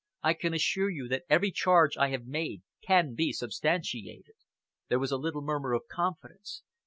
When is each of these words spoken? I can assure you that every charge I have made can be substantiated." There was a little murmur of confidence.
I 0.23 0.33
can 0.33 0.51
assure 0.55 0.89
you 0.89 1.07
that 1.09 1.25
every 1.29 1.51
charge 1.51 1.95
I 1.95 2.09
have 2.09 2.25
made 2.25 2.63
can 2.81 3.13
be 3.13 3.31
substantiated." 3.31 4.33
There 4.87 4.97
was 4.97 5.11
a 5.11 5.17
little 5.17 5.43
murmur 5.43 5.73
of 5.73 5.83
confidence. 5.87 6.63